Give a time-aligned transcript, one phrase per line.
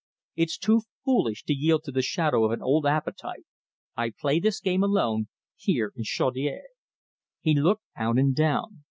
[0.35, 3.45] It's too foolish, to yield to the shadow of an old appetite.
[3.95, 6.63] I play this game alone here in Chaudiere."
[7.39, 8.79] He looked out and down.